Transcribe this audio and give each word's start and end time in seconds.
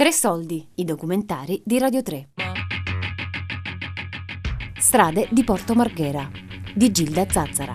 Tre 0.00 0.12
soldi, 0.12 0.66
i 0.76 0.84
documentari 0.84 1.60
di 1.62 1.78
Radio 1.78 2.00
3. 2.00 2.30
Strade 4.78 5.28
di 5.30 5.44
Porto 5.44 5.74
Marghera 5.74 6.26
di 6.74 6.90
Gilda 6.90 7.28
Zazzara. 7.28 7.74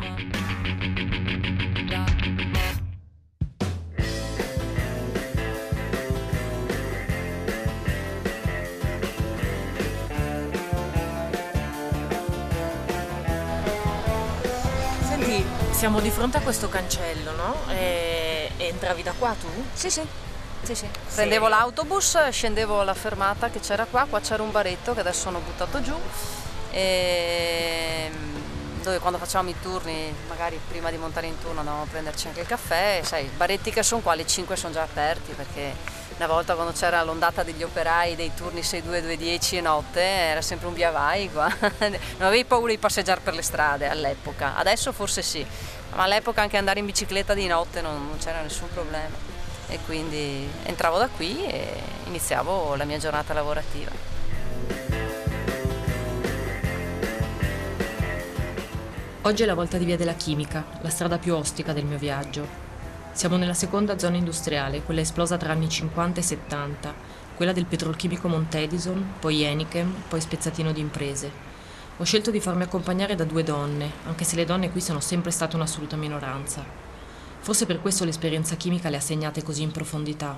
Senti, 15.04 15.46
siamo 15.70 16.00
di 16.00 16.10
fronte 16.10 16.38
a 16.38 16.42
questo 16.42 16.70
cancello, 16.70 17.36
no? 17.36 17.56
E, 17.70 18.50
e 18.58 18.66
entravi 18.70 19.04
da 19.04 19.14
qua 19.16 19.36
tu? 19.40 19.46
Sì, 19.74 19.92
sì. 19.92 20.34
Sì, 20.66 20.74
sì. 20.74 20.90
Prendevo 21.14 21.48
l'autobus, 21.48 22.30
scendevo 22.30 22.82
alla 22.82 22.96
fermata 22.96 23.50
che 23.50 23.60
c'era 23.60 23.86
qua, 23.86 24.08
qua 24.10 24.20
c'era 24.20 24.42
un 24.42 24.50
baretto 24.52 24.94
che 24.96 25.02
adesso 25.02 25.28
hanno 25.28 25.40
buttato 25.40 25.80
giù, 25.80 25.94
e 26.72 28.10
dove 28.82 29.00
quando 29.00 29.20
facevamo 29.20 29.50
i 29.50 29.56
turni, 29.62 30.14
magari 30.28 30.60
prima 30.68 30.90
di 30.90 30.98
montare 30.98 31.28
in 31.28 31.40
turno 31.40 31.60
andavamo 31.60 31.84
a 31.84 31.88
prenderci 31.88 32.28
anche 32.28 32.42
il 32.42 32.48
caffè, 32.48 33.02
sai, 33.04 33.26
i 33.26 33.30
baretti 33.36 33.72
che 33.72 33.84
sono 33.84 34.02
qua, 34.02 34.16
le 34.16 34.26
5 34.26 34.56
sono 34.56 34.74
già 34.74 34.82
aperti 34.82 35.34
perché 35.34 35.74
una 36.18 36.28
volta 36.28 36.56
quando 36.56 36.72
c'era 36.74 37.04
l'ondata 37.04 37.44
degli 37.44 37.62
operai 37.62 38.16
dei 38.16 38.32
turni 38.36 38.62
6-2-2-10 38.62 39.56
e 39.56 39.62
notte 39.62 40.02
era 40.02 40.42
sempre 40.42 40.68
un 40.68 40.74
via 40.74 40.90
vai 40.90 41.32
qua, 41.32 41.48
non 41.60 42.28
avevi 42.28 42.46
paura 42.46 42.72
di 42.72 42.78
passeggiare 42.80 43.22
per 43.22 43.36
le 43.36 43.42
strade 43.42 43.88
all'epoca, 43.88 44.56
adesso 44.56 44.92
forse 44.92 45.22
sì, 45.22 45.46
ma 45.94 46.04
all'epoca 46.04 46.42
anche 46.42 46.58
andare 46.58 46.80
in 46.80 46.86
bicicletta 46.86 47.36
di 47.36 47.46
notte 47.48 47.82
non, 47.82 48.08
non 48.08 48.18
c'era 48.18 48.42
nessun 48.42 48.70
problema 48.72 49.35
e 49.68 49.80
quindi 49.86 50.48
entravo 50.64 50.98
da 50.98 51.08
qui 51.08 51.46
e 51.46 51.74
iniziavo 52.06 52.76
la 52.76 52.86
mia 52.86 52.98
giornata 52.98 53.34
lavorativa. 53.34 54.14
Oggi 59.22 59.42
è 59.42 59.46
la 59.48 59.56
volta 59.56 59.78
di 59.78 59.86
Via 59.86 59.98
della 59.98 60.14
Chimica, 60.14 60.64
la 60.82 60.90
strada 60.90 61.18
più 61.18 61.34
ostica 61.34 61.74
del 61.74 61.86
mio 61.86 61.98
viaggio. 61.98 62.48
Siamo 63.12 63.38
nella 63.38 63.56
seconda 63.56 63.98
zona 63.98 64.18
industriale, 64.18 64.84
quella 64.84 65.02
esplosa 65.02 65.36
tra 65.38 65.52
anni 65.52 65.68
50 65.68 66.20
e 66.20 66.24
70, 66.24 66.94
quella 67.36 67.52
del 67.52 67.66
petrolchimico 67.66 68.28
Montedison, 68.28 69.14
poi 69.20 69.42
Enichem, 69.42 70.04
poi 70.08 70.22
spezzatino 70.22 70.72
di 70.72 70.80
imprese. 70.80 71.32
Ho 71.98 72.04
scelto 72.04 72.30
di 72.30 72.40
farmi 72.40 72.64
accompagnare 72.64 73.16
da 73.16 73.24
due 73.24 73.42
donne, 73.42 73.90
anche 74.06 74.26
se 74.26 74.36
le 74.36 74.46
donne 74.46 74.70
qui 74.70 74.82
sono 74.82 75.00
sempre 75.00 75.32
state 75.32 75.56
un'assoluta 75.56 75.96
minoranza. 75.96 76.85
Forse 77.46 77.68
per 77.68 77.80
questo 77.80 78.06
l'esperienza 78.06 78.56
chimica 78.56 78.90
le 78.90 78.98
ha 78.98 79.00
segnate 79.00 79.44
così 79.44 79.62
in 79.62 79.70
profondità. 79.70 80.36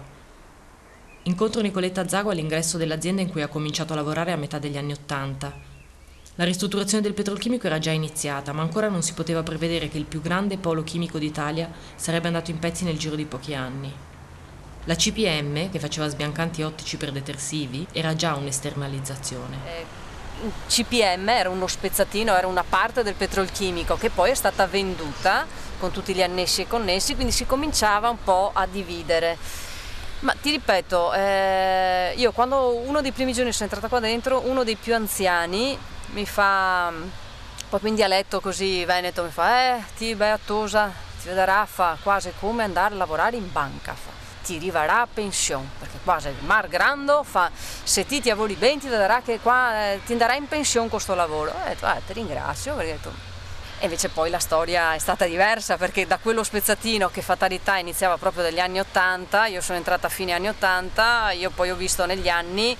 Incontro 1.24 1.62
Nicoletta 1.62 2.06
Zago 2.06 2.32
all'ingresso 2.32 2.78
dell'azienda 2.78 3.22
in 3.22 3.30
cui 3.30 3.42
ha 3.42 3.48
cominciato 3.48 3.94
a 3.94 3.96
lavorare 3.96 4.34
a 4.34 4.36
metà 4.36 4.60
degli 4.60 4.76
anni 4.76 4.92
Ottanta. 4.92 5.54
La 6.36 6.44
ristrutturazione 6.44 7.02
del 7.02 7.14
petrolchimico 7.14 7.66
era 7.66 7.80
già 7.80 7.92
iniziata, 7.92 8.52
ma 8.52 8.62
ancora 8.62 8.90
non 8.90 9.04
si 9.04 9.14
poteva 9.14 9.42
prevedere 9.42 9.88
che 9.88 9.98
il 9.98 10.04
più 10.04 10.20
grande 10.20 10.58
polo 10.58 10.84
chimico 10.84 11.18
d'Italia 11.18 11.72
sarebbe 11.96 12.28
andato 12.28 12.52
in 12.52 12.60
pezzi 12.60 12.84
nel 12.84 12.98
giro 12.98 13.16
di 13.16 13.24
pochi 13.24 13.54
anni. 13.54 13.90
La 14.84 14.96
CPM, 14.96 15.70
che 15.70 15.80
faceva 15.80 16.10
sbiancanti 16.10 16.62
ottici 16.62 16.98
per 16.98 17.14
detersivi, 17.14 17.88
era 17.94 18.18
già 18.18 18.36
un'esternalizzazione. 18.36 19.58
Eh, 19.66 19.86
CPM 20.68 21.30
era 21.30 21.50
uno 21.50 21.68
spezzatino, 21.68 22.36
era 22.36 22.48
una 22.48 22.66
parte 22.68 23.02
del 23.02 23.14
petrolchimico 23.14 23.96
che 23.96 24.10
poi 24.10 24.32
è 24.32 24.36
stata 24.36 24.68
venduta 24.68 25.67
con 25.80 25.92
tutti 25.92 26.14
gli 26.14 26.22
annessi 26.22 26.62
e 26.62 26.68
connessi, 26.68 27.16
quindi 27.16 27.32
si 27.32 27.46
cominciava 27.46 28.10
un 28.10 28.24
po' 28.24 28.52
a 28.54 28.66
dividere. 28.66 29.38
Ma 30.20 30.34
ti 30.42 30.50
ripeto, 30.50 31.14
eh, 31.14 32.14
io 32.16 32.32
quando 32.32 32.76
uno 32.76 33.02
dei 33.02 33.12
primi 33.12 33.34
giorni 33.34 33.52
sono 33.52 33.66
entrata 33.66 33.88
qua 33.88 34.00
dentro, 34.00 34.42
uno 34.46 34.64
dei 34.64 34.76
più 34.76 34.96
anziani 34.96 35.78
mi 36.14 36.26
fa, 36.26 36.92
proprio 37.70 37.90
in 37.90 37.96
dialetto 37.96 38.40
così 38.40 38.84
veneto, 38.86 39.24
mi 39.24 39.30
fa, 39.30 39.76
eh, 39.76 39.84
ti 39.96 40.16
beatosa, 40.16 40.92
ti 41.22 41.28
vedrà, 41.28 41.66
fa 41.66 41.98
quasi 42.02 42.34
come 42.40 42.64
andare 42.64 42.96
a 42.96 42.98
lavorare 42.98 43.36
in 43.36 43.52
banca, 43.52 43.94
fa. 43.94 44.10
ti 44.44 44.56
arriverà 44.56 45.02
a 45.02 45.08
pensione, 45.14 45.68
perché 45.78 46.00
quasi 46.04 46.30
il 46.30 46.36
mar 46.46 46.68
grande 46.68 47.20
fa, 47.24 47.52
se 47.54 48.06
ti 48.06 48.22
ti 48.22 48.30
avori 48.30 48.56
bene 48.56 48.80
ti 48.80 48.88
darà 48.88 49.22
che 49.22 49.40
qua 49.40 49.92
eh, 49.92 50.00
ti 50.06 50.14
andrà 50.14 50.36
in 50.36 50.48
pensione 50.48 50.90
questo 50.90 51.14
lavoro. 51.14 51.52
Ho 51.52 51.68
detto, 51.68 51.86
eh, 51.86 52.02
ti 52.08 52.14
ringrazio, 52.14 52.74
perché 52.76 52.92
ho 52.92 52.96
detto, 52.96 53.27
e 53.80 53.86
invece 53.86 54.10
poi 54.10 54.30
la 54.30 54.40
storia 54.40 54.96
è 54.96 54.98
stata 54.98 55.26
diversa 55.26 55.78
perché 55.78 56.08
da 56.08 56.18
quello 56.18 56.44
spezzatino 56.44 57.10
che 57.10 57.22
fatalità 57.22 57.78
iniziava 57.78 58.18
proprio 58.18 58.44
dagli 58.44 58.60
anni 58.60 58.80
80, 58.80 59.48
io 59.48 59.62
sono 59.62 59.78
entrata 59.78 60.08
a 60.08 60.10
fine 60.10 60.34
anni 60.34 60.48
80, 60.48 61.32
io 61.32 61.52
poi 61.52 61.70
ho 61.70 61.76
visto 61.76 62.06
negli 62.08 62.28
anni, 62.28 62.76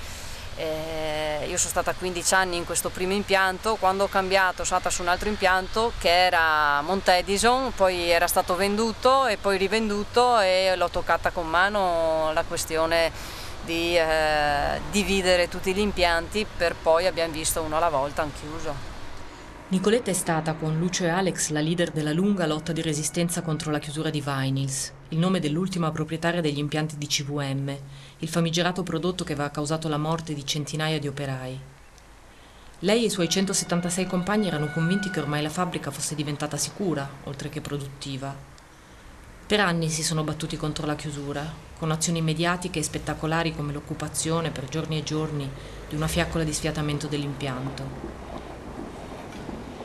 eh, 0.56 1.46
io 1.48 1.58
sono 1.58 1.70
stata 1.70 1.94
15 1.94 2.34
anni 2.34 2.58
in 2.58 2.66
questo 2.66 2.90
primo 2.90 3.14
impianto, 3.14 3.76
quando 3.76 4.06
ho 4.06 4.08
cambiato 4.08 4.64
sono 4.64 4.78
andata 4.78 4.96
su 4.96 5.04
un 5.04 5.10
altro 5.10 5.30
impianto 5.30 5.94
che 6.00 6.26
era 6.26 6.82
Montedison, 6.82 7.74
poi 7.76 8.10
era 8.10 8.26
stato 8.26 8.56
venduto 8.56 9.28
e 9.28 9.38
poi 9.38 9.58
rivenduto 9.58 10.40
e 10.40 10.74
l'ho 10.76 10.90
toccata 10.90 11.30
con 11.30 11.48
mano 11.48 12.32
la 12.34 12.44
questione 12.44 13.12
di 13.64 13.96
eh, 13.98 14.82
dividere 14.90 15.48
tutti 15.48 15.74
gli 15.74 15.80
impianti 15.80 16.48
per 16.58 16.74
poi 16.74 17.06
abbiamo 17.06 17.34
visto 17.34 17.62
uno 17.62 17.78
alla 17.78 17.90
volta 17.90 18.24
hanno 18.24 18.32
chiuso. 18.40 18.97
Nicoletta 19.70 20.12
è 20.12 20.14
stata 20.14 20.54
con 20.54 20.80
Lucio 20.80 21.04
e 21.04 21.10
Alex 21.10 21.50
la 21.50 21.60
leader 21.60 21.92
della 21.92 22.14
lunga 22.14 22.46
lotta 22.46 22.72
di 22.72 22.82
resistenza 22.82 23.42
contro 23.42 23.70
la 23.70 23.80
chiusura 23.80 24.10
di 24.10 24.24
Vinyls, 24.26 24.94
il 25.10 25.18
nome 25.18 25.42
dell'ultima 25.42 25.92
proprietaria 25.92 26.40
degli 26.40 26.60
impianti 26.60 26.98
di 26.98 27.06
CVM, 27.06 27.78
il 28.20 28.30
famigerato 28.30 28.82
prodotto 28.84 29.26
che 29.26 29.34
aveva 29.34 29.50
causato 29.50 29.90
la 29.90 29.98
morte 29.98 30.34
di 30.34 30.46
centinaia 30.46 31.00
di 31.00 31.10
operai. 31.10 31.60
Lei 32.80 33.04
e 33.04 33.08
i 33.08 33.10
suoi 33.10 33.28
176 33.28 34.08
compagni 34.08 34.48
erano 34.48 34.72
convinti 34.72 35.10
che 35.10 35.20
ormai 35.20 35.42
la 35.42 35.50
fabbrica 35.50 35.92
fosse 35.92 36.16
diventata 36.16 36.56
sicura, 36.56 37.06
oltre 37.26 37.50
che 37.50 37.60
produttiva. 37.60 38.34
Per 39.46 39.60
anni 39.60 39.90
si 39.90 40.02
sono 40.02 40.24
battuti 40.24 40.56
contro 40.56 40.86
la 40.86 40.96
chiusura, 40.96 41.46
con 41.78 41.92
azioni 41.92 42.22
mediatiche 42.22 42.80
e 42.80 42.84
spettacolari 42.84 43.54
come 43.54 43.74
l'occupazione 43.74 44.50
per 44.50 44.70
giorni 44.70 44.98
e 44.98 45.04
giorni 45.04 45.50
di 45.90 45.96
una 45.96 46.08
fiaccola 46.08 46.46
di 46.46 46.54
sfiatamento 46.54 47.08
dell'impianto. 47.08 48.27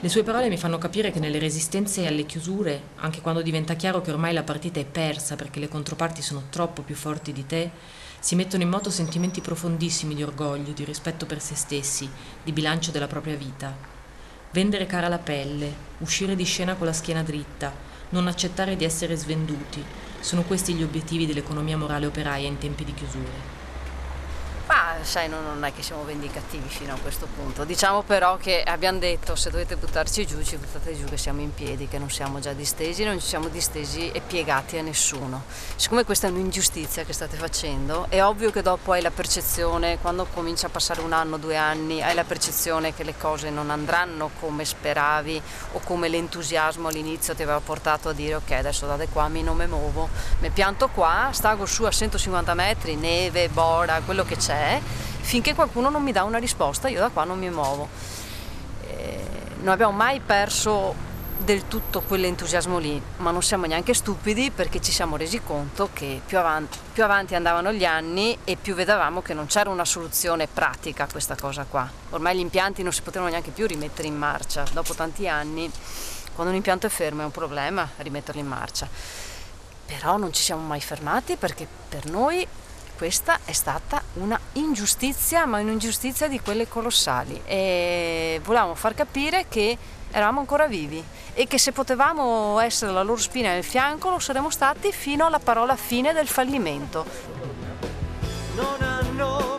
Le 0.02 0.08
sue 0.08 0.24
parole 0.24 0.48
mi 0.48 0.58
fanno 0.58 0.78
capire 0.78 1.12
che 1.12 1.20
nelle 1.20 1.38
resistenze 1.38 2.08
alle 2.08 2.26
chiusure, 2.26 2.88
anche 2.96 3.20
quando 3.20 3.40
diventa 3.40 3.74
chiaro 3.74 4.00
che 4.00 4.10
ormai 4.10 4.32
la 4.32 4.42
partita 4.42 4.80
è 4.80 4.84
persa 4.84 5.36
perché 5.36 5.60
le 5.60 5.68
controparti 5.68 6.20
sono 6.20 6.42
troppo 6.50 6.82
più 6.82 6.96
forti 6.96 7.32
di 7.32 7.46
te, 7.46 7.70
si 8.18 8.34
mettono 8.34 8.64
in 8.64 8.68
moto 8.68 8.90
sentimenti 8.90 9.40
profondissimi 9.40 10.16
di 10.16 10.24
orgoglio, 10.24 10.72
di 10.72 10.82
rispetto 10.82 11.24
per 11.24 11.40
se 11.40 11.54
stessi, 11.54 12.10
di 12.42 12.50
bilancio 12.50 12.90
della 12.90 13.06
propria 13.06 13.36
vita. 13.36 13.72
Vendere 14.50 14.86
cara 14.86 15.06
la 15.06 15.18
pelle, 15.18 15.72
uscire 15.98 16.34
di 16.34 16.42
scena 16.42 16.74
con 16.74 16.88
la 16.88 16.92
schiena 16.92 17.22
dritta, 17.22 17.72
non 18.08 18.26
accettare 18.26 18.74
di 18.74 18.82
essere 18.82 19.14
svenduti, 19.14 19.84
sono 20.18 20.42
questi 20.42 20.74
gli 20.74 20.82
obiettivi 20.82 21.26
dell'economia 21.26 21.78
morale 21.78 22.06
operaia 22.06 22.48
in 22.48 22.58
tempi 22.58 22.82
di 22.82 22.92
chiusure. 22.92 23.61
Sai, 25.02 25.28
no, 25.28 25.40
non 25.40 25.64
è 25.64 25.72
che 25.72 25.82
siamo 25.82 26.04
vendicativi 26.04 26.68
fino 26.68 26.94
a 26.94 26.98
questo 27.00 27.26
punto. 27.26 27.64
Diciamo 27.64 28.02
però 28.02 28.36
che 28.36 28.62
abbiamo 28.62 28.98
detto 28.98 29.34
se 29.34 29.50
dovete 29.50 29.76
buttarci 29.76 30.26
giù, 30.26 30.42
ci 30.42 30.56
buttate 30.56 30.96
giù 30.96 31.04
che 31.04 31.16
siamo 31.16 31.40
in 31.40 31.52
piedi, 31.52 31.88
che 31.88 31.98
non 31.98 32.10
siamo 32.10 32.38
già 32.40 32.52
distesi, 32.52 33.04
non 33.04 33.20
ci 33.20 33.26
siamo 33.26 33.48
distesi 33.48 34.10
e 34.10 34.20
piegati 34.20 34.78
a 34.78 34.82
nessuno. 34.82 35.44
Siccome 35.76 36.04
questa 36.04 36.28
è 36.28 36.30
un'ingiustizia 36.30 37.04
che 37.04 37.12
state 37.12 37.36
facendo, 37.36 38.06
è 38.08 38.22
ovvio 38.22 38.50
che 38.50 38.62
dopo 38.62 38.92
hai 38.92 39.02
la 39.02 39.10
percezione, 39.10 39.98
quando 39.98 40.26
comincia 40.32 40.68
a 40.68 40.70
passare 40.70 41.00
un 41.00 41.12
anno, 41.12 41.36
due 41.36 41.56
anni, 41.56 42.02
hai 42.02 42.14
la 42.14 42.24
percezione 42.24 42.94
che 42.94 43.02
le 43.02 43.14
cose 43.16 43.50
non 43.50 43.70
andranno 43.70 44.30
come 44.40 44.64
speravi 44.64 45.40
o 45.72 45.80
come 45.84 46.08
l'entusiasmo 46.08 46.88
all'inizio 46.88 47.34
ti 47.34 47.42
aveva 47.42 47.60
portato 47.60 48.08
a 48.08 48.12
dire 48.12 48.36
ok 48.36 48.50
adesso 48.52 48.86
da 48.86 48.96
qua 49.10 49.28
mi 49.28 49.42
non 49.42 49.56
mi 49.56 49.66
muovo, 49.66 50.08
mi 50.40 50.50
pianto 50.50 50.88
qua, 50.88 51.30
stago 51.32 51.66
su 51.66 51.84
a 51.84 51.90
150 51.90 52.54
metri, 52.54 52.96
neve, 52.96 53.48
bora, 53.48 54.00
quello 54.04 54.24
che 54.24 54.36
c'è, 54.36 54.80
finché 55.22 55.54
qualcuno 55.54 55.88
non 55.88 56.02
mi 56.02 56.12
dà 56.12 56.24
una 56.24 56.38
risposta 56.38 56.88
io 56.88 57.00
da 57.00 57.08
qua 57.08 57.24
non 57.24 57.38
mi 57.38 57.48
muovo. 57.48 57.88
Eh, 58.86 59.20
non 59.60 59.68
abbiamo 59.68 59.92
mai 59.92 60.20
perso 60.20 61.10
del 61.38 61.66
tutto 61.66 62.02
quell'entusiasmo 62.02 62.78
lì, 62.78 63.02
ma 63.16 63.30
non 63.30 63.42
siamo 63.42 63.66
neanche 63.66 63.94
stupidi 63.94 64.50
perché 64.50 64.80
ci 64.80 64.92
siamo 64.92 65.16
resi 65.16 65.42
conto 65.42 65.88
che 65.92 66.20
più 66.24 66.38
avanti, 66.38 66.78
più 66.92 67.02
avanti, 67.02 67.34
andavano 67.34 67.72
gli 67.72 67.84
anni 67.84 68.38
e 68.44 68.56
più 68.56 68.74
vedevamo 68.74 69.22
che 69.22 69.34
non 69.34 69.46
c'era 69.46 69.70
una 69.70 69.84
soluzione 69.84 70.46
pratica 70.46 71.04
a 71.04 71.08
questa 71.10 71.34
cosa 71.34 71.64
qua. 71.68 71.90
Ormai 72.10 72.36
gli 72.36 72.40
impianti 72.40 72.82
non 72.82 72.92
si 72.92 73.02
potevano 73.02 73.30
neanche 73.30 73.50
più 73.50 73.66
rimettere 73.66 74.06
in 74.06 74.16
marcia, 74.16 74.64
dopo 74.72 74.94
tanti 74.94 75.26
anni 75.26 75.70
quando 76.34 76.52
un 76.52 76.56
impianto 76.56 76.86
è 76.86 76.90
fermo 76.90 77.22
è 77.22 77.24
un 77.24 77.30
problema 77.30 77.88
rimetterlo 77.96 78.40
in 78.40 78.46
marcia. 78.46 78.88
Però 79.84 80.16
non 80.16 80.32
ci 80.32 80.42
siamo 80.42 80.62
mai 80.62 80.80
fermati 80.80 81.36
perché 81.36 81.66
per 81.88 82.06
noi 82.06 82.46
questa 82.96 83.40
è 83.44 83.52
stata 83.52 84.01
una 84.14 84.38
ingiustizia, 84.54 85.46
ma 85.46 85.60
un'ingiustizia 85.60 86.28
di 86.28 86.40
quelle 86.40 86.68
colossali 86.68 87.40
e 87.44 88.40
volevamo 88.44 88.74
far 88.74 88.94
capire 88.94 89.46
che 89.48 89.76
eravamo 90.10 90.40
ancora 90.40 90.66
vivi 90.66 91.02
e 91.32 91.46
che 91.46 91.58
se 91.58 91.72
potevamo 91.72 92.60
essere 92.60 92.92
la 92.92 93.02
loro 93.02 93.20
spina 93.20 93.50
nel 93.50 93.64
fianco 93.64 94.10
lo 94.10 94.18
saremmo 94.18 94.50
stati 94.50 94.92
fino 94.92 95.26
alla 95.26 95.38
parola 95.38 95.76
fine 95.76 96.12
del 96.12 96.28
fallimento. 96.28 97.04
Non 98.54 98.82
hanno 98.82 99.52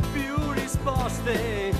feste 1.24 1.34
salgono 1.34 1.73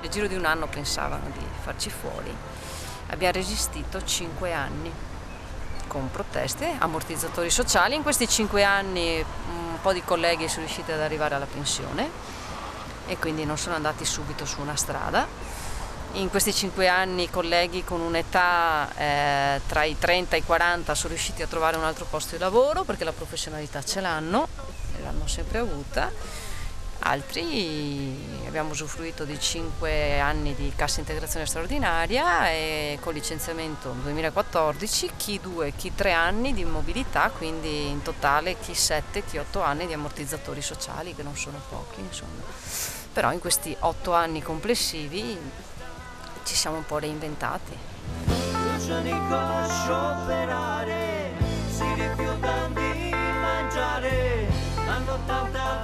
Nel 0.00 0.10
giro 0.10 0.26
di 0.28 0.36
un 0.36 0.44
anno 0.44 0.66
pensavano 0.68 1.28
di 1.32 1.44
farci 1.62 1.90
fuori. 1.90 2.34
Abbiamo 3.08 3.32
resistito 3.32 4.04
cinque 4.04 4.52
anni 4.52 4.92
con 5.88 6.10
proteste, 6.10 6.76
ammortizzatori 6.78 7.50
sociali. 7.50 7.96
In 7.96 8.02
questi 8.02 8.28
cinque 8.28 8.62
anni 8.62 9.24
un 9.48 9.80
po' 9.82 9.92
di 9.92 10.02
colleghi 10.04 10.48
sono 10.48 10.66
riusciti 10.66 10.92
ad 10.92 11.00
arrivare 11.00 11.34
alla 11.34 11.46
pensione 11.46 12.10
e 13.06 13.16
quindi 13.18 13.44
non 13.44 13.58
sono 13.58 13.74
andati 13.74 14.04
subito 14.04 14.44
su 14.44 14.60
una 14.60 14.76
strada. 14.76 15.26
In 16.12 16.30
questi 16.30 16.54
cinque 16.54 16.88
anni 16.88 17.28
colleghi 17.28 17.84
con 17.84 18.00
un'età 18.00 18.88
eh, 18.96 19.60
tra 19.66 19.84
i 19.84 19.98
30 19.98 20.36
e 20.36 20.38
i 20.38 20.44
40 20.44 20.94
sono 20.94 21.12
riusciti 21.12 21.42
a 21.42 21.46
trovare 21.46 21.76
un 21.76 21.84
altro 21.84 22.06
posto 22.08 22.36
di 22.36 22.40
lavoro 22.40 22.84
perché 22.84 23.04
la 23.04 23.12
professionalità 23.12 23.82
ce 23.82 24.00
l'hanno, 24.00 24.48
e 24.96 25.02
l'hanno 25.02 25.26
sempre 25.26 25.58
avuta. 25.58 26.10
Altri 27.00 28.42
abbiamo 28.46 28.70
usufruito 28.70 29.24
di 29.24 29.38
5 29.38 30.18
anni 30.20 30.54
di 30.54 30.72
cassa 30.74 30.98
integrazione 31.00 31.46
straordinaria 31.46 32.50
e 32.50 32.98
con 33.00 33.14
licenziamento 33.14 33.94
2014, 34.02 35.12
chi 35.16 35.38
2, 35.40 35.72
chi 35.76 35.94
3 35.94 36.12
anni 36.12 36.52
di 36.52 36.64
mobilità, 36.64 37.30
quindi 37.30 37.88
in 37.88 38.02
totale 38.02 38.58
chi 38.58 38.74
7, 38.74 39.24
chi 39.24 39.38
8 39.38 39.62
anni 39.62 39.86
di 39.86 39.92
ammortizzatori 39.92 40.60
sociali, 40.60 41.14
che 41.14 41.22
non 41.22 41.36
sono 41.36 41.60
pochi, 41.68 42.00
insomma. 42.00 42.42
Però 43.12 43.32
in 43.32 43.38
questi 43.38 43.74
8 43.78 44.12
anni 44.12 44.42
complessivi 44.42 45.38
ci 46.44 46.54
siamo 46.54 46.76
un 46.78 46.84
po' 46.84 46.98
reinventati. 46.98 47.76
Lucianico 48.16 49.68
scioperare, 49.68 51.32
si 51.70 51.84
rifiutano 51.94 52.74
di 52.74 53.10
mangiare, 53.10 54.46
hanno 54.86 55.18
tanta 55.26 55.77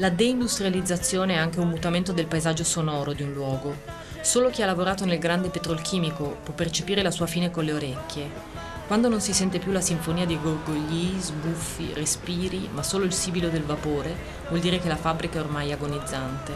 La 0.00 0.08
deindustrializzazione 0.08 1.34
è 1.34 1.36
anche 1.36 1.60
un 1.60 1.68
mutamento 1.68 2.12
del 2.12 2.24
paesaggio 2.24 2.64
sonoro 2.64 3.12
di 3.12 3.22
un 3.22 3.34
luogo. 3.34 3.76
Solo 4.22 4.48
chi 4.48 4.62
ha 4.62 4.66
lavorato 4.66 5.04
nel 5.04 5.18
grande 5.18 5.50
petrolchimico 5.50 6.38
può 6.42 6.54
percepire 6.54 7.02
la 7.02 7.10
sua 7.10 7.26
fine 7.26 7.50
con 7.50 7.64
le 7.64 7.74
orecchie. 7.74 8.30
Quando 8.86 9.10
non 9.10 9.20
si 9.20 9.34
sente 9.34 9.58
più 9.58 9.72
la 9.72 9.82
sinfonia 9.82 10.24
di 10.24 10.40
gorgogli, 10.40 11.20
sbuffi, 11.20 11.92
respiri, 11.92 12.70
ma 12.72 12.82
solo 12.82 13.04
il 13.04 13.12
sibilo 13.12 13.50
del 13.50 13.62
vapore, 13.62 14.16
vuol 14.48 14.60
dire 14.60 14.78
che 14.80 14.88
la 14.88 14.96
fabbrica 14.96 15.36
è 15.38 15.42
ormai 15.42 15.70
agonizzante. 15.70 16.52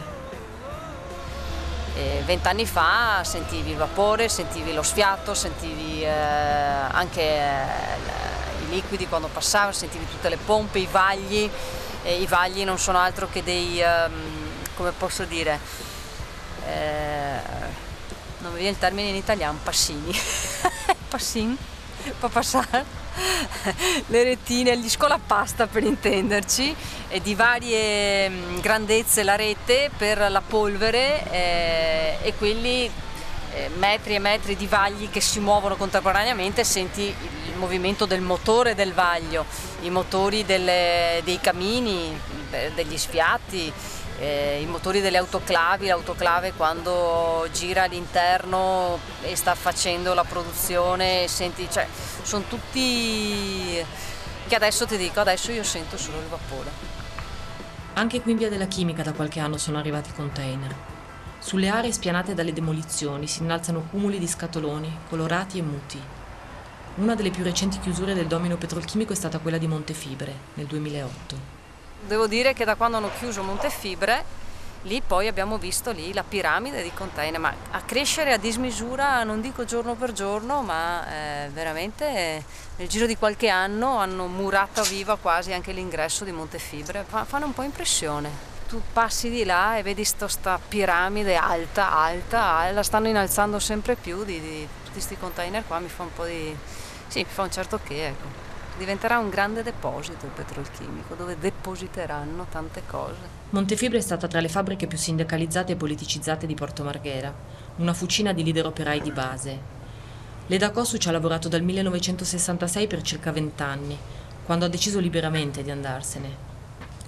E 1.95 2.23
Vent'anni 2.25 2.65
fa 2.65 3.23
sentivi 3.23 3.69
il 3.69 3.77
vapore, 3.77 4.27
sentivi 4.27 4.73
lo 4.73 4.81
sfiato, 4.81 5.35
sentivi 5.35 6.01
eh, 6.01 6.09
anche 6.09 7.21
eh, 7.21 8.65
i 8.65 8.73
liquidi 8.73 9.05
quando 9.05 9.29
passavano, 9.31 9.71
sentivi 9.71 10.07
tutte 10.09 10.29
le 10.29 10.37
pompe, 10.43 10.79
i 10.79 10.87
vagli. 10.89 11.47
E 12.05 12.21
I 12.21 12.27
vagli 12.27 12.63
non 12.63 12.77
sono 12.77 12.99
altro 12.99 13.27
che 13.27 13.41
dei, 13.41 13.81
ehm, 13.81 14.13
come 14.75 14.91
posso 14.91 15.23
dire, 15.23 15.59
eh, 16.67 17.39
non 18.37 18.51
mi 18.51 18.59
viene 18.59 18.73
il 18.73 18.77
termine 18.77 19.09
in 19.09 19.15
italiano, 19.15 19.57
passini. 19.63 20.13
Passin, 21.09 21.57
fa 22.19 22.27
passare 22.27 22.85
le 24.05 24.23
retine, 24.23 24.77
gli 24.77 24.87
scolapasta 24.87 25.65
per 25.65 25.81
intenderci, 25.81 26.75
e 27.07 27.21
di 27.21 27.33
varie 27.33 28.29
mm, 28.29 28.59
grandezze 28.59 29.23
la 29.23 29.35
rete 29.35 29.89
per 29.97 30.29
la 30.29 30.41
polvere 30.41 31.27
eh, 31.31 32.17
e 32.21 32.35
quelli 32.37 32.85
eh, 32.85 32.91
metri 33.75 34.15
e 34.15 34.19
metri 34.19 34.55
di 34.55 34.67
vagli 34.67 35.09
che 35.09 35.21
si 35.21 35.39
muovono 35.39 35.75
contemporaneamente, 35.75 36.63
senti 36.63 37.01
il 37.01 37.55
movimento 37.55 38.05
del 38.05 38.21
motore 38.21 38.75
del 38.75 38.93
vaglio, 38.93 39.45
i 39.81 39.89
motori 39.89 40.45
delle- 40.45 41.21
dei 41.23 41.39
camini, 41.39 42.19
eh, 42.51 42.71
degli 42.75 42.97
sfiati, 42.97 43.71
eh, 44.19 44.59
i 44.61 44.65
motori 44.65 45.01
delle 45.01 45.17
autoclavi, 45.17 45.87
l'autoclave 45.87 46.53
quando 46.53 47.47
gira 47.51 47.83
all'interno 47.83 48.99
e 49.21 49.35
sta 49.35 49.55
facendo 49.55 50.13
la 50.13 50.23
produzione, 50.23 51.27
senti, 51.27 51.67
cioè, 51.69 51.87
sono 52.21 52.45
tutti 52.47 53.83
che 54.47 54.55
adesso 54.55 54.85
ti 54.85 54.97
dico, 54.97 55.19
adesso 55.19 55.51
io 55.51 55.63
sento 55.63 55.97
solo 55.97 56.19
il 56.19 56.27
vapore. 56.27 56.69
Anche 57.93 58.21
qui 58.21 58.31
in 58.31 58.37
via 58.37 58.49
della 58.49 58.67
chimica 58.67 59.03
da 59.03 59.13
qualche 59.13 59.39
anno 59.39 59.57
sono 59.57 59.77
arrivati 59.77 60.11
container. 60.13 60.94
Sulle 61.45 61.69
aree 61.69 61.91
spianate 61.91 62.33
dalle 62.33 62.53
demolizioni 62.53 63.27
si 63.27 63.43
innalzano 63.43 63.85
cumuli 63.91 64.17
di 64.17 64.27
scatoloni, 64.27 65.01
colorati 65.07 65.59
e 65.59 65.61
muti. 65.61 66.01
Una 66.95 67.13
delle 67.13 67.29
più 67.29 67.43
recenti 67.43 67.77
chiusure 67.77 68.15
del 68.15 68.25
domino 68.25 68.57
petrolchimico 68.57 69.13
è 69.13 69.15
stata 69.15 69.37
quella 69.37 69.59
di 69.59 69.67
Montefibre, 69.67 70.33
nel 70.55 70.65
2008. 70.65 71.37
Devo 72.07 72.25
dire 72.25 72.53
che 72.53 72.65
da 72.65 72.73
quando 72.73 72.97
hanno 72.97 73.11
chiuso 73.19 73.43
Montefibre, 73.43 74.23
lì 74.85 75.03
poi 75.05 75.27
abbiamo 75.27 75.59
visto 75.59 75.91
lì 75.91 76.13
la 76.13 76.23
piramide 76.23 76.81
di 76.81 76.91
container, 76.91 77.39
ma 77.39 77.53
a 77.69 77.81
crescere 77.81 78.33
a 78.33 78.37
dismisura, 78.37 79.21
non 79.21 79.39
dico 79.39 79.65
giorno 79.65 79.93
per 79.93 80.13
giorno, 80.13 80.63
ma 80.63 81.07
eh, 81.07 81.49
veramente 81.53 82.07
eh, 82.07 82.43
nel 82.77 82.87
giro 82.87 83.05
di 83.05 83.17
qualche 83.17 83.49
anno 83.49 83.97
hanno 83.97 84.25
murato 84.25 84.81
viva 84.81 85.15
quasi 85.15 85.53
anche 85.53 85.73
l'ingresso 85.73 86.23
di 86.23 86.31
Montefibre. 86.31 87.05
Fa- 87.07 87.23
fanno 87.23 87.45
un 87.45 87.53
po' 87.53 87.61
impressione. 87.61 88.54
Tu 88.67 88.81
passi 88.93 89.29
di 89.29 89.43
là 89.43 89.77
e 89.77 89.83
vedi 89.83 90.03
sto, 90.03 90.27
sta 90.27 90.59
piramide 90.65 91.35
alta, 91.35 91.93
alta, 91.93 92.43
alta, 92.43 92.71
la 92.71 92.83
stanno 92.83 93.07
innalzando 93.07 93.59
sempre 93.59 93.95
più 93.95 94.23
di, 94.23 94.39
di 94.39 94.67
tutti 94.83 94.91
questi 94.91 95.17
container 95.17 95.63
qua, 95.67 95.79
mi 95.79 95.87
fa 95.87 96.03
un 96.03 96.13
po' 96.13 96.25
di... 96.25 96.55
sì, 97.07 97.19
mi 97.19 97.29
fa 97.29 97.43
un 97.43 97.51
certo 97.51 97.79
che, 97.83 98.07
ecco. 98.07 98.43
Diventerà 98.77 99.19
un 99.19 99.29
grande 99.29 99.63
deposito 99.63 100.25
il 100.25 100.31
petrolchimico 100.31 101.13
dove 101.15 101.37
depositeranno 101.39 102.47
tante 102.49 102.81
cose. 102.85 103.43
Montefibre 103.51 103.99
è 103.99 104.01
stata 104.01 104.27
tra 104.27 104.41
le 104.41 104.49
fabbriche 104.49 104.87
più 104.87 104.97
sindacalizzate 104.97 105.73
e 105.73 105.75
politicizzate 105.77 106.45
di 106.45 106.55
Porto 106.55 106.83
Marghera, 106.83 107.33
una 107.77 107.93
fucina 107.93 108.33
di 108.33 108.43
leader 108.43 108.65
operai 108.65 108.99
di 108.99 109.11
base. 109.11 109.59
Leda 110.47 110.71
Cossu 110.71 110.97
ci 110.97 111.07
ha 111.07 111.11
lavorato 111.11 111.47
dal 111.47 111.61
1966 111.61 112.87
per 112.87 113.01
circa 113.01 113.31
20 113.31 113.63
anni, 113.63 113.97
quando 114.43 114.65
ha 114.65 114.69
deciso 114.69 114.99
liberamente 114.99 115.63
di 115.63 115.71
andarsene. 115.71 116.44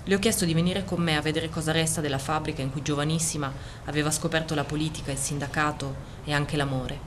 Le 0.07 0.15
ho 0.15 0.19
chiesto 0.19 0.45
di 0.45 0.53
venire 0.53 0.85
con 0.85 1.01
me 1.01 1.17
a 1.17 1.21
vedere 1.21 1.49
cosa 1.49 1.73
resta 1.73 1.99
della 1.99 2.17
fabbrica 2.17 2.61
in 2.61 2.71
cui 2.71 2.81
giovanissima 2.81 3.51
aveva 3.87 4.09
scoperto 4.09 4.55
la 4.55 4.63
politica, 4.63 5.11
il 5.11 5.17
sindacato 5.17 5.95
e 6.23 6.31
anche 6.31 6.55
l'amore. 6.55 6.97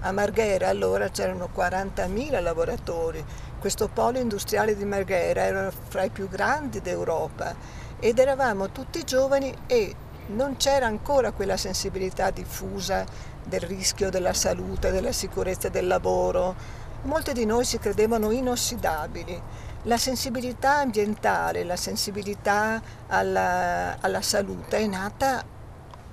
A 0.00 0.10
Marghera 0.10 0.68
allora 0.68 1.10
c'erano 1.10 1.48
40.000 1.54 2.42
lavoratori. 2.42 3.24
Questo 3.60 3.86
polo 3.86 4.18
industriale 4.18 4.76
di 4.76 4.84
Marghera 4.84 5.42
era 5.42 5.70
fra 5.70 6.02
i 6.02 6.10
più 6.10 6.28
grandi 6.28 6.80
d'Europa 6.80 7.54
ed 8.00 8.18
eravamo 8.18 8.72
tutti 8.72 9.04
giovani 9.04 9.54
e 9.68 9.94
non 10.30 10.56
c'era 10.56 10.86
ancora 10.86 11.30
quella 11.30 11.56
sensibilità 11.56 12.30
diffusa 12.30 13.04
del 13.44 13.60
rischio 13.60 14.10
della 14.10 14.34
salute, 14.34 14.90
della 14.90 15.12
sicurezza 15.12 15.68
del 15.68 15.86
lavoro. 15.86 16.56
Molti 17.02 17.32
di 17.32 17.44
noi 17.44 17.64
si 17.64 17.78
credevano 17.78 18.32
inossidabili. 18.32 19.40
La 19.84 19.96
sensibilità 19.96 20.78
ambientale, 20.78 21.64
la 21.64 21.76
sensibilità 21.76 22.82
alla, 23.06 23.96
alla 24.00 24.22
salute 24.22 24.78
è 24.78 24.86
nata 24.86 25.56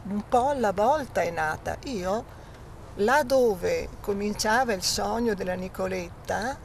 un 0.08 0.22
po' 0.28 0.50
alla 0.50 0.72
volta 0.72 1.22
è 1.22 1.32
nata. 1.32 1.78
Io 1.86 2.34
là 2.96 3.24
dove 3.24 3.90
cominciava 4.02 4.74
il 4.74 4.84
sogno 4.84 5.34
della 5.34 5.56
Nicoletta, 5.56 6.58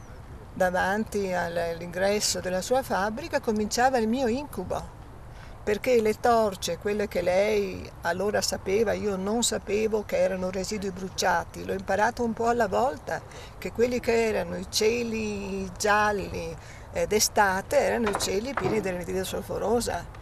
davanti 0.53 1.31
all'ingresso 1.33 2.39
della 2.39 2.61
sua 2.61 2.83
fabbrica, 2.83 3.39
cominciava 3.39 3.97
il 3.97 4.07
mio 4.07 4.27
incubo, 4.27 4.99
perché 5.63 6.01
le 6.01 6.19
torce, 6.19 6.77
quelle 6.77 7.07
che 7.07 7.21
lei 7.21 7.89
allora 8.01 8.41
sapeva, 8.41 8.93
io 8.93 9.15
non 9.15 9.43
sapevo 9.43 10.03
che 10.05 10.17
erano 10.17 10.49
residui 10.51 10.91
bruciati, 10.91 11.65
l'ho 11.65 11.73
imparato 11.73 12.23
un 12.23 12.33
po' 12.33 12.47
alla 12.47 12.67
volta, 12.67 13.21
che 13.57 13.71
quelli 13.71 13.99
che 13.99 14.25
erano 14.25 14.55
i 14.55 14.67
cieli 14.69 15.69
gialli 15.77 16.55
eh, 16.93 17.07
d'estate 17.07 17.77
erano 17.77 18.09
i 18.09 18.15
cieli 18.19 18.53
pieni 18.53 18.81
di 18.81 18.87
anidride 18.89 19.23
solforosa. 19.23 20.19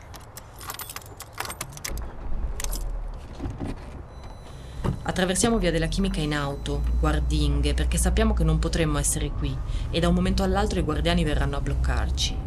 Attraversiamo 5.03 5.57
via 5.57 5.71
della 5.71 5.88
chimica 5.88 6.19
in 6.19 6.35
auto, 6.35 6.83
guardinghe, 6.99 7.73
perché 7.73 7.97
sappiamo 7.97 8.33
che 8.33 8.43
non 8.43 8.59
potremmo 8.59 8.99
essere 8.99 9.31
qui 9.31 9.57
e 9.89 9.99
da 9.99 10.07
un 10.07 10.13
momento 10.13 10.43
all'altro 10.43 10.79
i 10.79 10.83
guardiani 10.83 11.23
verranno 11.23 11.57
a 11.57 11.61
bloccarci. 11.61 12.38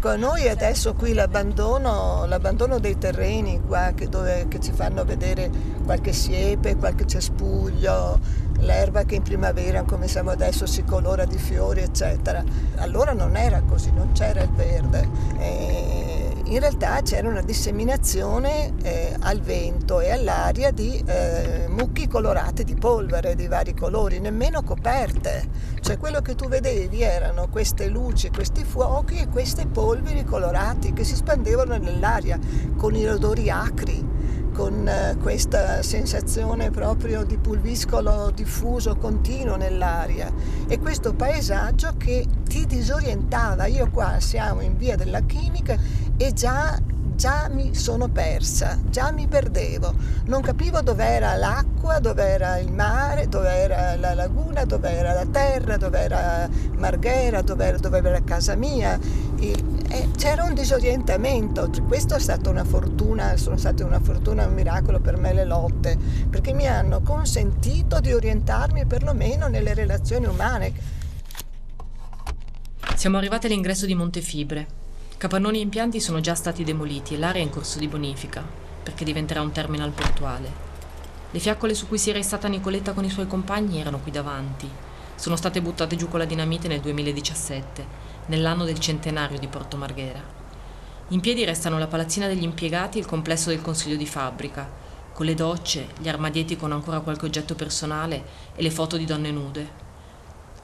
Con 0.00 0.18
noi 0.18 0.48
adesso 0.48 0.94
qui 0.94 1.12
l'abbandono, 1.12 2.24
l'abbandono 2.26 2.80
dei 2.80 2.98
terreni 2.98 3.62
qua 3.64 3.92
che, 3.94 4.08
dove, 4.08 4.46
che 4.48 4.58
ci 4.58 4.72
fanno 4.72 5.04
vedere 5.04 5.48
qualche 5.84 6.12
siepe, 6.12 6.74
qualche 6.74 7.06
cespuglio, 7.06 8.18
l'erba 8.62 9.04
che 9.04 9.16
in 9.16 9.22
primavera 9.22 9.82
come 9.82 10.08
siamo 10.08 10.30
adesso 10.30 10.66
si 10.66 10.84
colora 10.84 11.24
di 11.24 11.38
fiori 11.38 11.82
eccetera. 11.82 12.42
Allora 12.76 13.12
non 13.12 13.36
era 13.36 13.62
così, 13.62 13.92
non 13.92 14.12
c'era 14.12 14.42
il 14.42 14.50
verde. 14.50 15.08
E 15.38 16.32
in 16.44 16.58
realtà 16.58 17.00
c'era 17.02 17.28
una 17.28 17.42
disseminazione 17.42 18.72
eh, 18.82 19.16
al 19.20 19.40
vento 19.40 20.00
e 20.00 20.10
all'aria 20.10 20.70
di 20.70 21.02
eh, 21.06 21.66
mucchi 21.68 22.08
colorate 22.08 22.64
di 22.64 22.74
polvere 22.74 23.34
di 23.34 23.46
vari 23.46 23.74
colori, 23.74 24.20
nemmeno 24.20 24.62
coperte. 24.62 25.70
Cioè 25.80 25.98
quello 25.98 26.20
che 26.20 26.34
tu 26.34 26.48
vedevi 26.48 27.02
erano 27.02 27.48
queste 27.48 27.88
luci, 27.88 28.30
questi 28.30 28.64
fuochi 28.64 29.18
e 29.18 29.28
queste 29.28 29.66
polveri 29.66 30.24
colorati 30.24 30.92
che 30.92 31.04
si 31.04 31.16
spandevano 31.16 31.76
nell'aria 31.76 32.38
con 32.76 32.94
i 32.94 33.06
odori 33.06 33.50
acri 33.50 34.11
con 34.52 34.86
eh, 34.86 35.16
questa 35.20 35.82
sensazione 35.82 36.70
proprio 36.70 37.24
di 37.24 37.38
pulviscolo 37.38 38.30
diffuso 38.34 38.96
continuo 38.96 39.56
nell'aria 39.56 40.30
e 40.68 40.78
questo 40.78 41.14
paesaggio 41.14 41.94
che 41.96 42.26
ti 42.44 42.66
disorientava. 42.66 43.66
Io 43.66 43.88
qua 43.90 44.20
siamo 44.20 44.60
in 44.60 44.76
via 44.76 44.96
della 44.96 45.20
chimica 45.20 45.76
e 46.16 46.32
già, 46.32 46.78
già 47.16 47.48
mi 47.50 47.74
sono 47.74 48.08
persa, 48.08 48.78
già 48.90 49.10
mi 49.10 49.26
perdevo, 49.26 49.94
non 50.26 50.42
capivo 50.42 50.80
dov'era 50.82 51.34
l'acqua, 51.34 51.98
dov'era 51.98 52.58
il 52.58 52.72
mare, 52.72 53.28
dov'era 53.28 53.96
la 53.96 54.14
laguna, 54.14 54.64
dov'era 54.64 55.14
la 55.14 55.26
terra, 55.26 55.76
dov'era 55.76 56.48
Marghera, 56.76 57.42
dov'era, 57.42 57.78
dov'era 57.78 58.20
casa 58.22 58.54
mia. 58.54 58.98
Il, 59.38 59.71
e 59.92 60.08
c'era 60.16 60.44
un 60.44 60.54
disorientamento, 60.54 61.70
questo 61.86 62.14
è 62.14 62.18
stata 62.18 62.48
una 62.48 62.64
fortuna, 62.64 63.36
sono 63.36 63.58
state 63.58 63.82
una 63.82 64.00
fortuna, 64.00 64.46
un 64.46 64.54
miracolo 64.54 65.00
per 65.00 65.18
me 65.18 65.34
le 65.34 65.44
lotte, 65.44 65.98
perché 66.30 66.54
mi 66.54 66.66
hanno 66.66 67.02
consentito 67.02 68.00
di 68.00 68.10
orientarmi 68.10 68.86
perlomeno 68.86 69.48
nelle 69.48 69.74
relazioni 69.74 70.24
umane. 70.24 70.72
Siamo 72.94 73.18
arrivati 73.18 73.46
all'ingresso 73.46 73.84
di 73.84 73.94
Montefibre. 73.94 74.66
Capannoni 75.18 75.58
e 75.58 75.62
impianti 75.62 76.00
sono 76.00 76.20
già 76.20 76.34
stati 76.34 76.64
demoliti 76.64 77.12
e 77.12 77.18
l'area 77.18 77.42
è 77.42 77.44
in 77.44 77.50
corso 77.50 77.78
di 77.78 77.86
bonifica, 77.86 78.42
perché 78.82 79.04
diventerà 79.04 79.42
un 79.42 79.52
terminal 79.52 79.90
portuale. 79.90 80.70
Le 81.30 81.38
fiaccole 81.38 81.74
su 81.74 81.86
cui 81.86 81.98
si 81.98 82.08
era 82.08 82.18
istata 82.18 82.48
Nicoletta 82.48 82.92
con 82.92 83.04
i 83.04 83.10
suoi 83.10 83.26
compagni 83.26 83.78
erano 83.78 83.98
qui 83.98 84.10
davanti. 84.10 84.66
Sono 85.16 85.36
state 85.36 85.60
buttate 85.60 85.96
giù 85.96 86.08
con 86.08 86.18
la 86.18 86.24
dinamite 86.24 86.66
nel 86.66 86.80
2017 86.80 88.01
nell'anno 88.26 88.64
del 88.64 88.78
centenario 88.78 89.38
di 89.38 89.48
Porto 89.48 89.76
Marghera. 89.76 90.22
In 91.08 91.20
piedi 91.20 91.44
restano 91.44 91.78
la 91.78 91.86
palazzina 91.86 92.26
degli 92.26 92.42
impiegati 92.42 92.98
e 92.98 93.00
il 93.00 93.06
complesso 93.06 93.50
del 93.50 93.60
consiglio 93.60 93.96
di 93.96 94.06
fabbrica, 94.06 94.68
con 95.12 95.26
le 95.26 95.34
docce, 95.34 95.88
gli 95.98 96.08
armadietti 96.08 96.56
con 96.56 96.72
ancora 96.72 97.00
qualche 97.00 97.26
oggetto 97.26 97.54
personale 97.54 98.24
e 98.54 98.62
le 98.62 98.70
foto 98.70 98.96
di 98.96 99.04
donne 99.04 99.30
nude. 99.30 99.80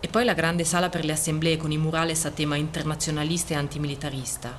E 0.00 0.08
poi 0.08 0.24
la 0.24 0.32
grande 0.32 0.64
sala 0.64 0.88
per 0.88 1.04
le 1.04 1.12
assemblee 1.12 1.56
con 1.56 1.70
i 1.70 1.76
murales 1.76 2.24
a 2.24 2.30
tema 2.30 2.56
internazionalista 2.56 3.52
e 3.52 3.56
antimilitarista. 3.56 4.58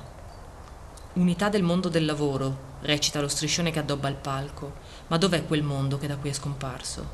Unità 1.14 1.48
del 1.48 1.64
mondo 1.64 1.88
del 1.88 2.04
lavoro, 2.04 2.68
recita 2.82 3.20
lo 3.20 3.26
striscione 3.26 3.72
che 3.72 3.80
addobba 3.80 4.08
il 4.08 4.14
palco, 4.14 4.74
ma 5.08 5.16
dov'è 5.16 5.44
quel 5.44 5.64
mondo 5.64 5.98
che 5.98 6.06
da 6.06 6.16
qui 6.16 6.30
è 6.30 6.32
scomparso? 6.32 7.08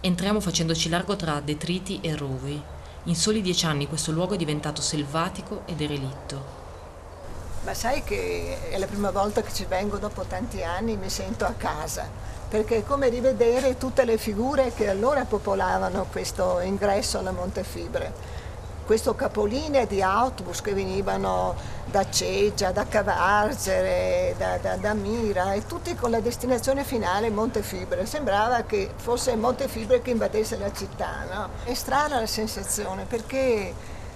Entriamo 0.00 0.40
facendoci 0.40 0.88
largo 0.88 1.14
tra 1.14 1.40
detriti 1.40 2.00
e 2.00 2.16
rovi, 2.16 2.60
in 3.06 3.14
soli 3.14 3.40
dieci 3.40 3.66
anni 3.66 3.86
questo 3.86 4.10
luogo 4.10 4.34
è 4.34 4.36
diventato 4.36 4.82
selvatico 4.82 5.62
e 5.66 5.74
derelitto. 5.74 6.64
Ma 7.62 7.72
sai 7.74 8.02
che 8.02 8.68
è 8.70 8.78
la 8.78 8.86
prima 8.86 9.10
volta 9.10 9.42
che 9.42 9.52
ci 9.52 9.64
vengo 9.64 9.96
dopo 9.98 10.24
tanti 10.24 10.62
anni, 10.62 10.96
mi 10.96 11.08
sento 11.08 11.44
a 11.44 11.54
casa, 11.56 12.08
perché 12.48 12.78
è 12.78 12.84
come 12.84 13.08
rivedere 13.08 13.76
tutte 13.76 14.04
le 14.04 14.18
figure 14.18 14.72
che 14.72 14.88
allora 14.88 15.24
popolavano 15.24 16.06
questo 16.10 16.60
ingresso 16.60 17.18
alla 17.18 17.32
Montefibre 17.32 18.44
questo 18.86 19.16
capolinea 19.16 19.84
di 19.84 20.00
autobus 20.00 20.62
che 20.62 20.72
venivano 20.72 21.56
da 21.86 22.08
Ceggia, 22.08 22.70
da 22.70 22.86
Cavargere, 22.86 24.34
da, 24.38 24.58
da, 24.58 24.76
da, 24.76 24.94
Mira 24.94 25.52
e 25.54 25.66
tutti 25.66 25.94
con 25.96 26.10
la 26.10 26.20
destinazione 26.20 26.84
finale 26.84 27.28
Montefibre. 27.28 28.06
Sembrava 28.06 28.62
che 28.62 28.90
fosse 28.94 29.34
Montefibre 29.34 30.00
che 30.00 30.10
invadesse 30.10 30.56
la 30.56 30.72
città. 30.72 31.26
No? 31.30 31.48
È 31.64 31.74
strana 31.74 32.20
la 32.20 32.26
sensazione 32.26 33.04
perché 33.06 33.74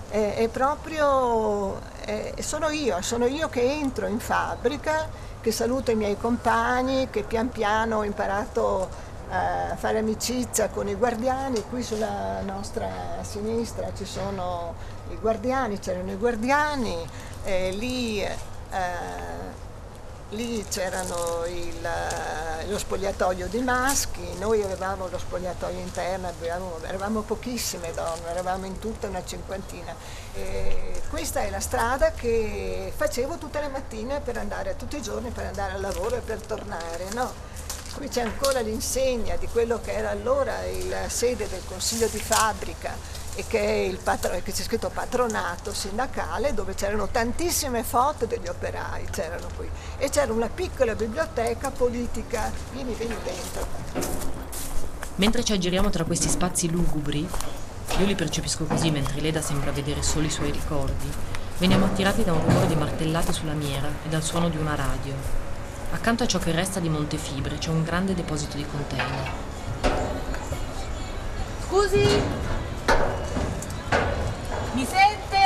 è, 0.08 0.34
è 0.36 0.48
proprio, 0.48 1.80
è, 2.04 2.34
sono 2.38 2.70
io, 2.70 3.02
sono 3.02 3.26
io 3.26 3.48
che 3.48 3.62
entro 3.62 4.06
in 4.06 4.20
fabbrica, 4.20 5.08
che 5.40 5.50
saluto 5.50 5.90
i 5.90 5.96
miei 5.96 6.16
compagni, 6.16 7.08
che 7.10 7.24
pian 7.24 7.48
piano 7.48 7.98
ho 7.98 8.04
imparato 8.04 9.08
a 9.30 9.76
fare 9.76 9.98
amicizia 9.98 10.68
con 10.68 10.88
i 10.88 10.94
guardiani, 10.94 11.62
qui 11.68 11.82
sulla 11.82 12.40
nostra 12.40 12.88
sinistra 13.22 13.92
ci 13.94 14.04
sono 14.04 14.74
i 15.10 15.16
guardiani, 15.16 15.78
c'erano 15.78 16.10
i 16.10 16.16
guardiani, 16.16 16.96
eh, 17.44 17.70
lì, 17.70 18.20
eh, 18.22 18.38
lì 20.30 20.64
c'erano 20.68 21.44
lo 22.68 22.78
spogliatoio 22.78 23.46
di 23.46 23.60
maschi, 23.60 24.36
noi 24.38 24.62
avevamo 24.62 25.06
lo 25.08 25.18
spogliatoio 25.18 25.78
interno, 25.78 26.28
avevamo, 26.28 26.78
eravamo 26.82 27.20
pochissime 27.20 27.92
donne, 27.92 28.30
eravamo 28.30 28.66
in 28.66 28.80
tutta 28.80 29.06
una 29.06 29.24
cinquantina. 29.24 29.94
E 30.34 31.02
questa 31.08 31.40
è 31.40 31.50
la 31.50 31.60
strada 31.60 32.10
che 32.12 32.92
facevo 32.94 33.38
tutte 33.38 33.60
le 33.60 33.68
mattine 33.68 34.20
per 34.20 34.38
andare, 34.38 34.76
tutti 34.76 34.96
i 34.96 35.02
giorni 35.02 35.30
per 35.30 35.46
andare 35.46 35.74
al 35.74 35.80
lavoro 35.80 36.16
e 36.16 36.20
per 36.20 36.40
tornare. 36.40 37.06
No? 37.14 37.49
Qui 37.94 38.08
c'è 38.08 38.22
ancora 38.22 38.60
l'insegna 38.60 39.36
di 39.36 39.46
quello 39.46 39.80
che 39.80 39.92
era 39.92 40.10
allora 40.10 40.54
la 40.88 41.08
sede 41.08 41.48
del 41.48 41.62
consiglio 41.66 42.06
di 42.06 42.18
fabbrica 42.18 42.96
e 43.34 43.44
che, 43.46 43.98
patro, 44.02 44.30
che 44.42 44.52
c'è 44.52 44.62
scritto 44.62 44.90
patronato 44.90 45.72
sindacale 45.72 46.54
dove 46.54 46.74
c'erano 46.74 47.08
tantissime 47.08 47.82
foto 47.82 48.26
degli 48.26 48.48
operai, 48.48 49.06
c'erano 49.10 49.48
qui. 49.56 49.68
E 49.98 50.08
c'era 50.08 50.32
una 50.32 50.48
piccola 50.48 50.94
biblioteca 50.94 51.70
politica. 51.70 52.50
Vieni, 52.72 52.94
vieni 52.94 53.16
dentro. 53.22 53.66
Mentre 55.16 55.44
ci 55.44 55.52
aggiriamo 55.52 55.90
tra 55.90 56.04
questi 56.04 56.28
spazi 56.28 56.70
lugubri, 56.70 57.28
io 57.98 58.06
li 58.06 58.14
percepisco 58.14 58.64
così 58.64 58.90
mentre 58.90 59.20
Leda 59.20 59.42
sembra 59.42 59.70
vedere 59.70 60.02
solo 60.02 60.26
i 60.26 60.30
suoi 60.30 60.50
ricordi, 60.50 61.10
veniamo 61.58 61.84
attirati 61.84 62.24
da 62.24 62.32
un 62.32 62.40
rumore 62.40 62.66
di 62.66 62.76
martellate 62.76 63.32
sulla 63.32 63.52
miera 63.52 63.88
e 64.04 64.08
dal 64.08 64.22
suono 64.22 64.48
di 64.48 64.56
una 64.56 64.74
radio. 64.74 65.49
Accanto 65.92 66.22
a 66.22 66.26
ciò 66.26 66.38
che 66.38 66.52
resta 66.52 66.78
di 66.78 66.88
Montefibre 66.88 67.58
c'è 67.58 67.68
un 67.68 67.82
grande 67.82 68.14
deposito 68.14 68.56
di 68.56 68.64
container. 68.64 69.30
Scusi? 71.66 72.22
Mi 74.72 74.86
sente? 74.86 75.38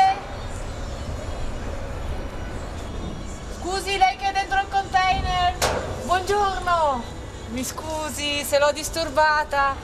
Scusi, 3.59 3.97
lei 3.97 4.17
che 4.17 4.29
è 4.29 4.33
dentro 4.33 4.61
il 4.61 4.67
container? 4.69 5.55
Buongiorno! 6.05 7.03
Mi 7.49 7.65
scusi 7.65 8.45
se 8.45 8.59
l'ho 8.59 8.71
disturbata. 8.73 9.75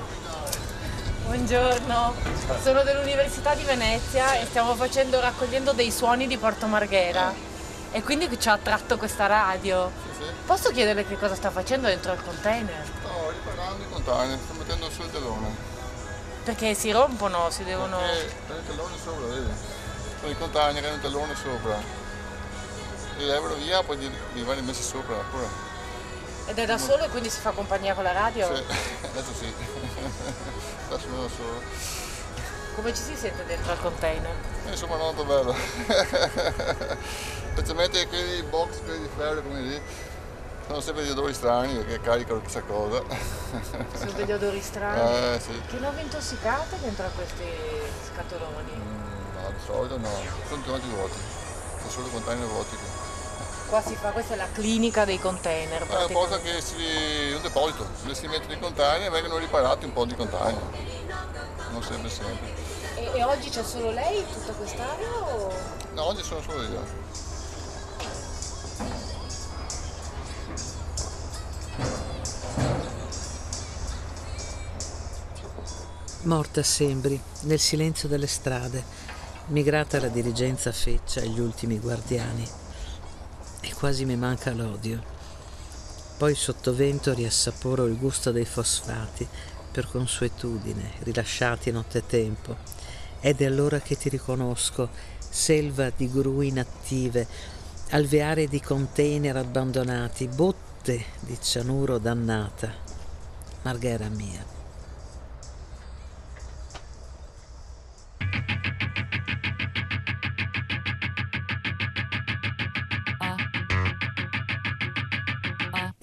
Buongiorno, 1.25 2.14
sono 2.62 2.83
dell'Università 2.83 3.55
di 3.55 3.62
Venezia 3.62 4.35
e 4.35 4.45
stiamo 4.45 4.75
facendo, 4.75 5.21
raccogliendo 5.21 5.73
dei 5.73 5.90
suoni 5.90 6.26
di 6.26 6.37
Porto 6.37 6.67
Marghera 6.67 7.33
e 7.93 8.02
quindi 8.02 8.29
ci 8.38 8.49
ha 8.49 8.52
attratto 8.52 8.99
questa 8.99 9.26
radio. 9.26 10.10
Posso 10.47 10.71
chiederle 10.71 11.07
che 11.07 11.17
cosa 11.19 11.35
sta 11.35 11.50
facendo 11.50 11.87
dentro 11.87 12.12
il 12.12 12.23
container? 12.23 12.85
Sto 12.85 13.31
riparando 13.31 13.83
i 13.83 13.89
container, 13.89 14.39
sto 14.39 14.53
mettendo 14.55 14.91
su 14.91 15.03
il 15.03 15.11
tellone. 15.11 15.55
Perché 16.45 16.75
si 16.75 16.91
rompono, 16.91 17.50
si 17.50 17.65
devono... 17.65 17.99
Perché 17.99 18.35
c'è 18.47 18.55
il 18.55 18.67
tellone 18.67 18.97
sopra, 19.03 19.27
vedi? 19.27 19.50
Con 20.21 20.31
i 20.31 20.37
container 20.37 20.85
hanno 20.85 20.95
il 20.95 21.00
tellone 21.00 21.35
sopra. 21.35 21.79
Li 23.17 23.27
levano 23.27 23.55
via, 23.55 23.83
poi 23.83 23.99
li, 23.99 24.11
li 24.35 24.43
vanno 24.43 24.62
messi 24.62 24.83
sopra 24.83 25.17
ancora. 25.17 25.69
Ed 26.47 26.59
è 26.59 26.67
da 26.67 26.79
solo 26.79 27.05
e 27.05 27.09
quindi 27.11 27.31
si 27.31 27.39
fa 27.39 27.50
compagnia 27.50 27.95
con 27.95 28.03
la 28.03 28.12
radio? 28.12 28.55
Sì, 28.55 28.62
adesso 29.07 29.33
sì. 29.39 29.53
Adesso 30.91 31.07
sono 31.07 31.23
da 31.23 31.29
solo. 31.29 31.62
come 32.75 32.93
ci 32.93 33.03
si 33.03 33.15
sente 33.15 33.45
dentro 33.45 33.71
al 33.71 33.81
container? 33.81 34.35
E 34.67 34.71
insomma 34.71 34.97
molto 34.97 35.25
bello. 35.25 35.55
Specialmente 37.53 38.07
quelli 38.09 38.43
box, 38.43 38.81
quelli 38.83 39.03
di 39.03 39.09
ferro 39.17 39.43
come 39.43 39.61
lì, 39.61 39.81
sono 40.71 40.83
sempre 40.83 41.03
degli 41.03 41.11
odori 41.11 41.35
strani 41.35 41.75
perché 41.75 42.00
caricano 42.00 42.41
chissà 42.43 42.62
cosa. 42.62 43.03
Sono 43.99 44.12
degli 44.12 44.31
odori 44.31 44.61
strani. 44.61 45.35
Eh 45.35 45.41
sì. 45.41 45.61
Che 45.67 45.79
non 45.79 45.93
vi 45.97 46.03
intossicate 46.03 46.79
dentro 46.79 47.07
a 47.07 47.09
questi 47.09 47.45
scatoloni? 48.12 48.73
Mm, 48.77 49.35
no, 49.35 49.50
di 49.50 49.65
solito 49.65 49.99
no, 49.99 50.09
sono 50.49 50.62
tutti 50.62 50.89
vuoti. 50.89 51.19
Sono 51.79 51.91
solo 51.91 52.09
container 52.11 52.47
vuoti. 52.47 52.77
qui. 52.77 52.87
Qua 53.69 53.83
si 53.83 53.97
fa, 53.97 54.11
questa 54.11 54.35
è 54.35 54.37
la 54.37 54.49
clinica 54.53 55.05
dei 55.05 55.19
container. 55.19 55.85
È 55.85 56.05
una 56.05 56.12
cosa 56.12 56.39
che 56.39 56.61
si. 56.61 57.33
un 57.35 57.43
deposito, 57.43 57.89
dove 58.03 58.15
si 58.15 58.29
mettono 58.29 58.53
i 58.53 58.59
container 58.61 59.09
e 59.09 59.11
vengono 59.11 59.39
riparati 59.39 59.87
un 59.87 59.93
po' 59.93 60.05
di 60.05 60.15
container. 60.15 60.62
Non 61.73 61.83
sempre 61.83 62.11
sempre. 62.11 62.55
E, 62.95 63.11
e 63.19 63.25
oggi 63.25 63.50
c'è 63.50 63.65
solo 63.65 63.91
lei 63.91 64.25
tutta 64.33 64.53
quest'area 64.53 65.09
o... 65.09 65.53
No, 65.95 66.05
oggi 66.05 66.23
sono 66.23 66.41
solo 66.43 66.62
io. 66.62 67.30
Morta 76.25 76.62
Sembri, 76.62 77.19
nel 77.45 77.59
silenzio 77.59 78.07
delle 78.07 78.27
strade, 78.27 78.85
migrata 79.47 79.99
la 79.99 80.09
dirigenza 80.09 80.71
feccia 80.71 81.23
e 81.23 81.29
gli 81.29 81.41
ultimi 81.41 81.79
guardiani. 81.79 82.47
E 83.61 83.73
quasi 83.73 84.05
mi 84.05 84.17
manca 84.17 84.53
l'odio. 84.53 85.03
Poi 86.19 86.35
sottovento 86.35 87.15
riassaporo 87.15 87.87
il 87.87 87.97
gusto 87.97 88.33
dei 88.33 88.45
fosfati, 88.45 89.27
per 89.73 89.89
consuetudine, 89.89 90.91
rilasciati 91.05 91.71
nottetempo. 91.71 92.55
Ed 93.21 93.41
è 93.41 93.47
allora 93.47 93.81
che 93.81 93.97
ti 93.97 94.11
riconosco, 94.11 94.91
selva 95.27 95.89
di 95.89 96.11
gru 96.11 96.43
inattive, 96.43 97.27
alveare 97.93 98.47
di 98.47 98.61
container 98.61 99.37
abbandonati, 99.37 100.27
botte 100.27 101.03
di 101.21 101.39
cianuro 101.41 101.97
dannata. 101.97 102.71
Marghera 103.62 104.09
mia. 104.11 104.60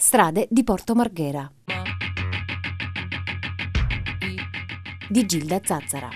Strade 0.07 0.47
di 0.49 0.63
Porto 0.63 0.95
Marghera 0.95 1.51
di 5.09 5.25
Gilda 5.25 5.59
Zazzara. 5.61 6.07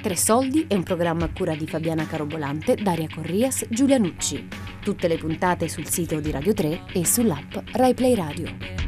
Tre 0.00 0.14
soldi 0.16 0.66
è 0.68 0.74
un 0.74 0.84
programma 0.84 1.24
a 1.24 1.30
cura 1.32 1.56
di 1.56 1.66
Fabiana 1.66 2.06
Carobolante, 2.06 2.76
Daria 2.76 3.08
Corrias, 3.12 3.66
Giulia 3.68 3.98
Nucci. 3.98 4.46
Tutte 4.80 5.08
le 5.08 5.18
puntate 5.18 5.66
sul 5.66 5.88
sito 5.88 6.20
di 6.20 6.30
Radio 6.30 6.54
3 6.54 6.82
e 6.92 7.04
sull'app 7.04 7.56
RaiPlay 7.72 8.14
Radio. 8.14 8.81